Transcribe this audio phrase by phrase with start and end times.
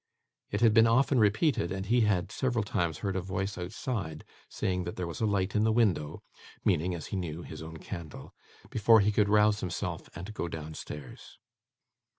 [0.49, 4.83] It had been often repeated, and he had, several times, heard a voice outside, saying
[4.85, 6.23] there was a light in the window
[6.65, 8.33] (meaning, as he knew, his own candle),
[8.71, 11.37] before he could rouse himself and go downstairs.